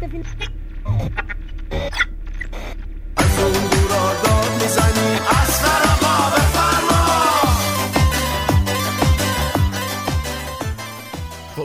[0.00, 0.08] خب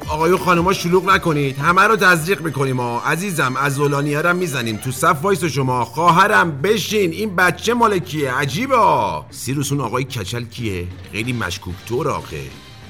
[0.10, 1.58] آقایون و خانوما شلوغ نکنید.
[1.58, 3.00] همه رو تزریق می‌کنیم ها.
[3.00, 4.78] عزیزم از زولانیه هم می‌زنیم.
[4.78, 5.86] تو صف وایس شما.
[5.86, 7.12] خواهرم بشین.
[7.12, 9.26] این بچه مال کیه؟ عجیبه ها.
[9.30, 12.42] سیروس اون آقای کچل کیه؟ خیلی مشکوک طور آخه.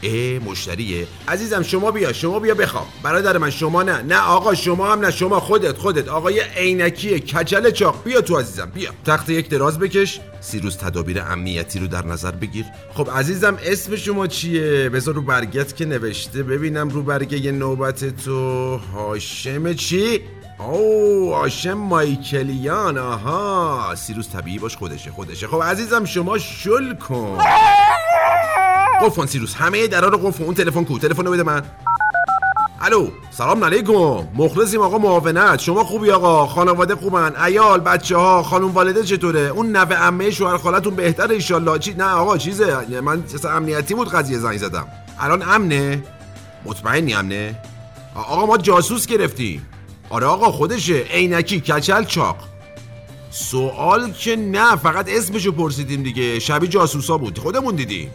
[0.06, 4.02] اه مشتریه عزیزم شما بیا شما بیا بخوام برادر من شما نه.
[4.02, 5.12] نه آقا شما هم نه.
[5.12, 6.08] شما خودت خودت.
[6.08, 8.04] آقای عینکی کچل چاق.
[8.04, 8.90] بیا تو عزیزم بیا.
[9.06, 10.20] تخت یک دراز بکش.
[10.42, 12.66] سیروس تدابیر امنیتی رو در نظر بگیر.
[12.94, 16.44] خب عزیزم اسم شما چیه؟ بذار رو برگت که نوشته.
[16.44, 18.78] ببینم رو برگه نوبت تو.
[18.78, 20.22] هاشم چی؟
[20.60, 22.98] او هاشم مایکلیان.
[22.98, 23.96] آها.
[23.96, 25.48] سیروس طبیعی باش خودشه خودشه.
[25.48, 27.38] خب عزیزم شما شل کن.
[29.02, 29.56] قفل سیروس.
[29.56, 31.00] همه درا رو اون تلفن کو.
[31.00, 31.62] تلفن بده من.
[32.82, 33.08] الو.
[33.32, 34.28] سلام علیکم.
[34.36, 35.60] مخلصیم آقا معاونت.
[35.60, 37.36] شما خوبی آقا؟ خانواده خوبن.
[37.36, 42.04] عیال بچه ها خانم والده چطوره؟ اون نوه عمه شوهر خالتون بهتره ایشالله چی؟ نه
[42.04, 43.02] آقا چیزه.
[43.02, 44.88] من امنیتی بود قضیه زنگ زدم.
[45.20, 46.04] الان امنه؟
[46.66, 47.56] مطمئنی امنه؟
[48.16, 49.66] آقا ما جاسوس گرفتیم.
[50.10, 50.94] آره آقا خودشه.
[50.94, 52.38] عینکی کچل چاق.
[53.32, 56.40] سوال که نه فقط اسمشو پرسیدیم دیگه.
[56.40, 57.38] شبیه جاسوسا بود.
[57.40, 58.12] خودمون دیدیم.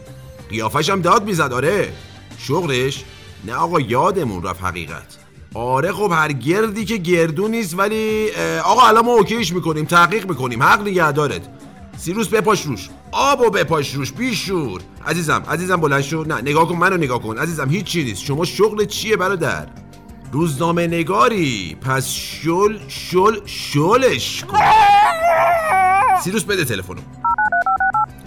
[0.51, 1.93] قیافش هم داد می‌زد آره.
[2.37, 3.03] شغلش
[3.45, 5.17] نه آقا یادمون رفت حقیقت.
[5.53, 8.31] آره خب هر گردی که گردو نیست ولی
[8.63, 10.63] آقا الان ما اوکیش می‌کنیم تحقیق می‌کنیم.
[10.63, 11.57] حق نگه دارد
[11.97, 12.89] سیروس بپاش روش.
[13.11, 14.81] آب و بپاش روش بیشور.
[15.07, 16.23] عزیزم عزیزم بلند شو.
[16.23, 17.37] نه نگاه کن منو نگاه کن.
[17.37, 18.23] عزیزم هیچ چی نیست.
[18.23, 19.67] شما شغل چیه برادر؟
[20.31, 21.77] روزنامه نگاری.
[21.81, 24.57] پس شل شل شلش کن.
[26.23, 27.01] سیروس بده تلفنو.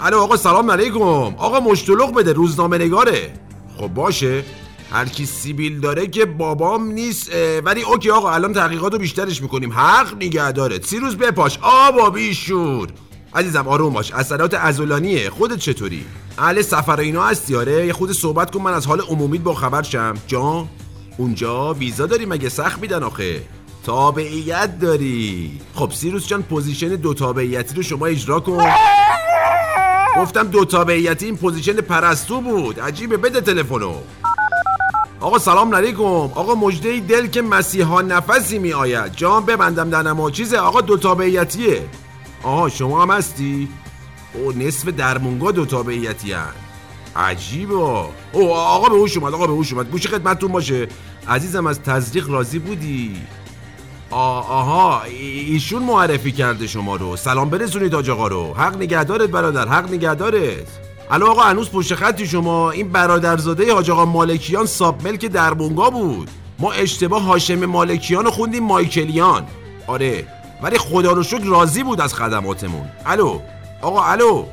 [0.04, 1.02] الو آقا سلام علیکم.
[1.02, 3.32] آقا مشتلق بده روزنامه نگاره.
[3.78, 4.44] خب باشه.
[4.92, 7.30] هر کی سیبیل داره که بابام نیست
[7.64, 9.72] ولی اوکی آقا الان تحقیقات رو بیشترش می‌کنیم.
[9.72, 11.58] حق نگه داره سیروس بپاش.
[11.62, 12.88] آبا بیشور.
[13.34, 14.12] عزیزم آروم باش.
[14.12, 16.04] اثرات ازولانیه خودت چطوری؟
[16.38, 19.82] اهل سفر اینا هستی؟ آره یه خورده صحبت کن من از حال عمومیت با خبر
[19.82, 20.14] شم.
[20.26, 20.68] جان
[21.16, 23.42] اونجا ویزا داری مگه؟ سخت میدن آخه.
[23.86, 25.60] تابعیت داری.
[25.74, 28.72] خب سیروس جان position دو تابعیتی رو شما اجرا کن.
[30.16, 32.80] گفتم دو تابعیتی این position پرستو بود.
[32.80, 33.94] عجیبه بده تلفنو.
[35.20, 36.02] آقا سلام علیکم.
[36.04, 40.80] آقا مژده ای دل که مسیحا نفسی می آید جان ببندم دهنم و چیزه؟ آقا
[40.80, 41.88] دو تابعیتیه
[42.42, 43.68] آها شما هم هستی؟
[44.34, 46.52] او نصف درمونگا دو تابعیتی هن.
[47.16, 47.74] عجیبه.
[48.32, 49.90] او آقا به هوش اومد آقا به هوش اومد.
[49.90, 50.88] گوش خدمتتون باشه.
[51.28, 53.16] عزیزم از تزریق راضی بودی؟
[54.10, 57.16] آ- آها ای- ایشون معرفی کرده شما رو.
[57.16, 58.54] سلام برسونید آج آقا رو.
[58.54, 60.66] حق نگهدارت برادر حق نگهدارت.
[61.10, 62.70] الو آقا هنوز پشت خطی شما.
[62.70, 66.30] این برادرزاده حاج آقا مالکیان ساب ملک در بونگا بود.
[66.58, 69.44] ما اشتباه هاشم مالکیان رو خوندیم مایکلیان.
[69.86, 70.26] آره
[70.62, 72.86] ولی خدا رو شکر راضی بود از خدماتمون.
[73.06, 73.40] الو
[73.82, 74.44] آقا الو.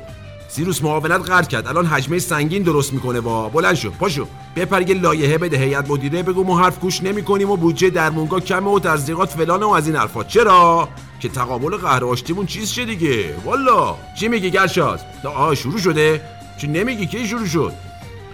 [0.54, 1.66] سیروس معاونت قرد کرد.
[1.66, 3.20] الان حجمه سنگین درست می‌کنه.
[3.20, 3.90] با بلند شو.
[3.90, 4.26] پاشو.
[4.56, 5.56] بپر یه لایحه بده.
[5.56, 9.68] هیئت مدیره بگو ما حرف گوش نمی‌کنیم و بودجه درمونگا کمه و تزریقات فلانه و
[9.68, 10.24] از این حرفا.
[10.24, 10.88] چرا؟
[11.20, 13.34] که تقابل قهر آشتیمون چیز شه دیگه.
[13.44, 13.94] والا.
[14.18, 16.22] چی میگی گرشاس آه شروع شده.
[16.60, 17.72] چی نمیگی؟ کی شروع شد؟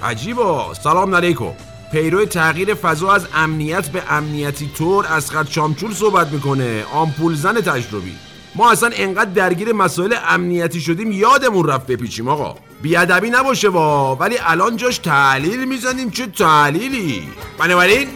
[0.03, 0.75] عجیبا.
[0.75, 1.53] سلام علیکم.
[1.93, 6.85] پیرو تغییر فضا از امنیت به امنیتی طور از چامچول صحبت می‌کنه.
[6.93, 8.17] آمپول زن تجربی.
[8.55, 12.57] ما اصلا انقدر درگیر مسائل امنیتی شدیم یادمون رفت بپیچیم آقا.
[12.83, 17.23] بیادبی نباشه وا ولی الان جاش تحلیل می‌زنیم چه تحلیلی؟
[17.59, 18.09] بنابراین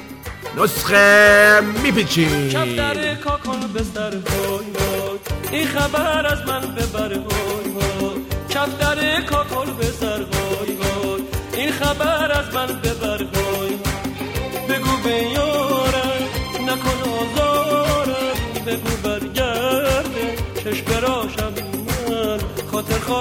[0.56, 2.48] نسخه میپیچیم.
[2.48, 4.66] کفتر کاکن به سر های
[5.52, 11.22] این خبر از من ببر های های کفتر کاکن به سر های های
[11.56, 12.91] این خبر از من ببر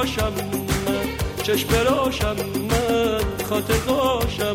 [0.01, 0.34] خاشم
[0.88, 1.44] من.
[1.44, 2.35] چشم براشم
[2.72, 4.50] من خاطر خاشم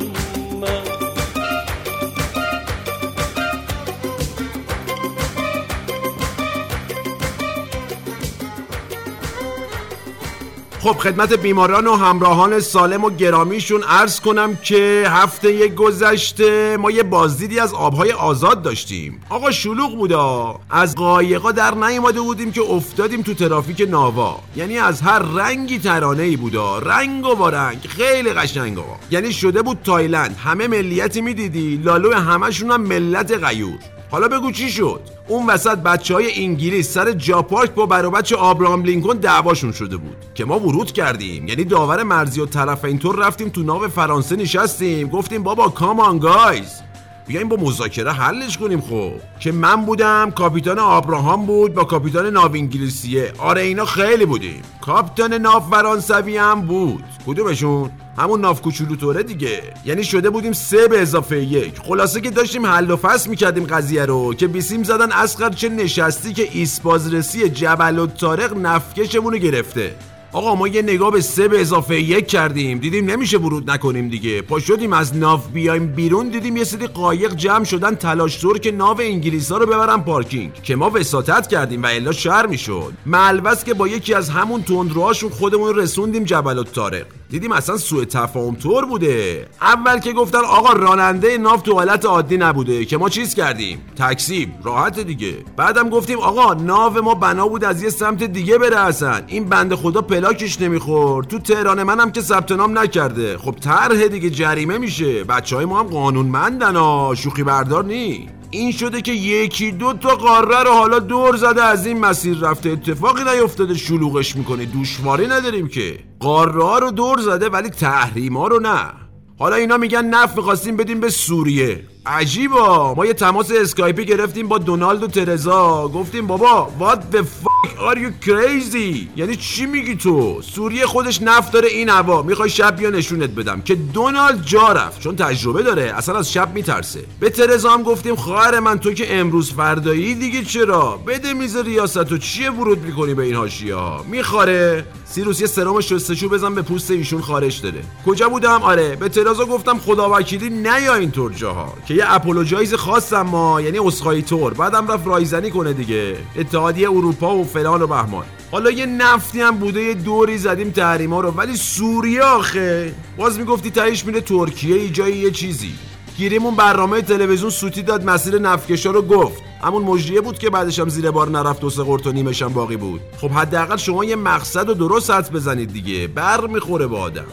[10.87, 17.03] خب خدمت بیماران و همراهان سالم و گرامیشون عرض کنم که هفته گذشته ما یه
[17.03, 19.21] بازدیدی از آبهای آزاد داشتیم.
[19.29, 20.61] آقا شلوغ بودا.
[20.71, 24.39] از قایقا در نیومده بودیم که افتادیم تو ترافیک ناوا.
[24.57, 26.79] یعنی از هر رنگی ترانه ای بودا.
[26.79, 27.79] رنگ و رنگ.
[27.89, 28.97] خیلی قشنگ آقا.
[29.11, 30.37] یعنی شده بود تایلند.
[30.45, 31.77] همه ملیتی می‌دیدی.
[31.77, 33.79] لالو همشون هم ملت غیور.
[34.11, 38.83] حالا بگو چی شد؟ اون وسط بچه های انگلیس سر جاپارک با برا بچه آبراهام
[38.83, 41.49] لینکن دعواشون شده بود که ما ورود کردیم.
[41.49, 45.09] یعنی داور مرزی و طرف اینطور رفتیم تو ناو فرانسه نشستیم.
[45.09, 46.81] گفتیم بابا come on guys
[47.27, 52.53] بیایم با مذاکره حلش کنیم خب که من بودم کاپیتان آبراهام بود با کاپیتان ناو
[52.55, 53.33] انگلیسیه.
[53.39, 54.63] آره اینا خیلی بودیم.
[54.81, 57.05] کاپیتان ناو فرانسوی هم بود.
[57.27, 59.63] کدومشون؟ همون ناو کوچولو طوره دیگه.
[59.85, 61.79] یعنی شده بودیم سه به اضافه یک.
[61.79, 66.33] خلاصه که داشتیم حل و فصل می‌کردیم قضیه رو که بیسیم زدن اصغر چه نشستی
[66.33, 69.95] که ایست بازرسی جبل الطارق نفتکشمون رو گرفته.
[70.37, 72.79] آقا ما یه نگاه به سه به اضافه یک کردیم.
[72.79, 74.43] دیدیم نمیشه ورود نکنیم دیگه.
[74.43, 78.71] پا شدیم از ناف بیایم بیرون دیدیم یه سری قایق جمع شدن تلاش طور که
[78.71, 80.55] ناو انگلیس ها رو ببرن پارکینگ.
[80.63, 82.93] که ما وساطت کردیم و الا شهر می‌شد.
[83.07, 87.07] ملوس که با یکی از همون تندروهاشون خودمون رسوندیم جبل الطارق.
[87.31, 89.49] دیدیم اصلا سوء تفاهم طور بوده.
[89.61, 94.49] اول که گفتن آقا راننده ناف تو حالت عادی نبوده که ما چیز کردیم؟ تکسیب.
[94.65, 95.35] راحت دیگه.
[95.57, 99.21] بعدم گفتیم آقا ناو ما بنا بود از یه سمت دیگه بره اصلا.
[99.27, 101.29] این بنده خدا پلاکش نمی‌خورد.
[101.29, 103.39] تو تهران منم که ثبت نام نکرده.
[103.39, 105.25] خب طرح دیگه جریمه میشه.
[105.25, 107.15] بچه های ما هم قانونمندن ها.
[107.17, 108.29] شوخی بردار نی.
[108.57, 111.63] این شده که یکی دو تا قاره رو حالا دور زده.
[111.63, 113.75] از این مسیر رفته اتفاقی نیفتاده.
[113.75, 114.65] شلوغش می‌کنه.
[114.65, 115.99] دوشواری نداریم که.
[116.21, 118.93] قاره ها رو دور زده ولی تحریم ها رو نه.
[119.39, 121.85] حالا اینا میگن نفت می‌خواستیم بدیم به سوریه.
[122.07, 122.95] عجیبا.
[122.95, 125.89] ما یه تماس اسکایپی گرفتیم با دونالد و ترزا.
[125.89, 131.53] گفتیم بابا what the fuck are you crazy یعنی چی میگی تو؟ سوریه خودش نفت
[131.53, 132.23] داره این هوا.
[132.23, 133.61] می‌خوای شب بیا نشونت بدم.
[133.61, 135.01] که دونالد جا رفت.
[135.01, 135.83] چون تجربه داره.
[135.97, 137.05] اصلا از شب میترسه.
[137.21, 142.13] به ترزا هم گفتیم خواهر من تو که امروز فردایی دیگه چرا؟ بده میز ریاست
[142.13, 144.85] و چیه ورود می‌کنی به این حاشیه ها میخواره.
[145.05, 147.83] سیروس یه سرم شستشو بزن به پوست ایشون خارش داره.
[148.07, 151.75] کجا بودم؟ آره به ترازا گفتم خدا وکیلی نیا اینطور جاها.
[151.89, 156.17] که یه اپولوژایز خواستم ما یعنی اسخای تور بعدم رفت رایزنی کنه دیگه.
[156.37, 158.25] اتحادیه اروپا و فلان و بهمان.
[158.53, 161.31] حالا یه نفتی هم بوده یه دوری زدیم تحریما رو.
[161.31, 165.73] ولی سوریه آخه باز می‌گفتی تهش میره ترکیه ای جایی یه چیزی.
[166.17, 169.43] گیریمون برنامه تلویزیون سوتی داد مسیر نفکشا رو گفت.
[169.63, 172.77] همون مجریه بود که بعدش هم زیر بار نرفت و سه و نیمش هم باقی
[172.77, 173.01] بود.
[173.21, 176.07] خب حداقل شما یه مقصد و درست حد بزنید دیگه.
[176.07, 177.27] بر می‌خوره با آدم.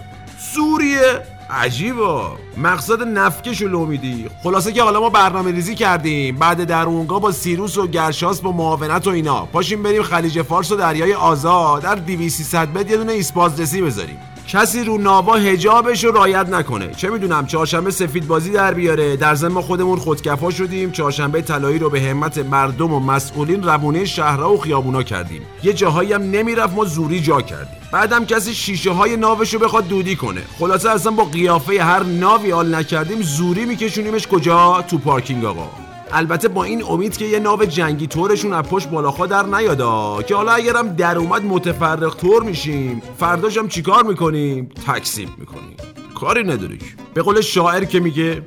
[0.56, 6.36] سوریه عجیبا مقصد نفتکش و لو میدی خلاصه که حالا ما برنامه ریزی کردیم.
[6.36, 9.46] بعد در اونگاه با سیروس و گرشاس با معاونت و اینا.
[9.46, 11.82] پاشیم بریم خلیج فارس و دریای آزاد.
[11.82, 14.18] در 2300 متر یه دونه ایست بازرسی بذاریم.
[14.48, 16.92] کسی رو ناو حجابش رو رعایت نکنه.
[16.92, 19.16] چه می‌دونم چهارشنبه سفید بازی در بیاره.
[19.16, 20.92] در ضمن خودمون خودکفا شدیم.
[20.92, 25.42] چهارشنبه طلایی رو به همت مردم و مسئولین روونه شهرها و خیابونا کردیم.
[25.64, 27.78] یه جاهایی هم نمی‌رفت ما زوری جا کردیم.
[27.92, 30.42] بعدم کسی شیشه های ناوش رو بخواد دودی کنه.
[30.60, 35.83] خلاصه اصلا با قیافه هر ناوی حال نکردیم زوری میکشونیمش کجا؟ تو پارکینگ آقا.
[36.14, 40.36] البته با این امید که یه ناو جنگی طورشون از پشت بالاخا در نیادا که
[40.36, 45.78] حالا اگرم در اومد متفرق طور میشیم فرداش هم چیکار می‌کنیم؟ تکسیب می‌کنیم.
[46.16, 46.80] کاری نداری.
[47.14, 48.46] به قول شاعر که میگه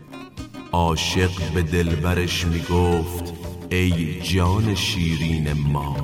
[0.73, 3.35] عاشق به دلبرش می‌گفت
[3.71, 5.97] ای جان شیرین ما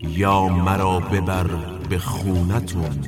[0.00, 1.46] یا مرا ببر
[1.90, 2.98] به خونتون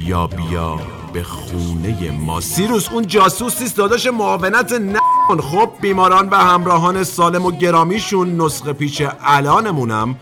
[0.00, 0.80] یا بیا
[1.12, 2.40] به خونه ما.
[2.40, 8.72] سیروس اون جاسوس نیست داداش معاونت نکن خب بیماران و همراهان سالم و گرامیشون نسخه
[8.72, 10.16] پیچ الانمونم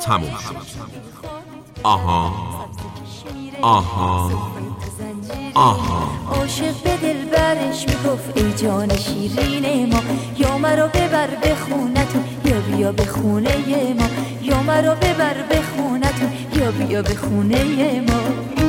[0.00, 0.56] تموم شد.
[1.82, 2.32] آها.
[3.62, 4.30] آها.
[5.54, 6.10] آها.
[6.34, 10.00] عاشق به دل برش می‌گفت ای جان شیرین ما
[10.38, 14.06] یا مرا ببر به خونتون یا بیا به خونه ما
[14.42, 18.59] یا مرا ببر به خونتون یا بیا به خونه ما.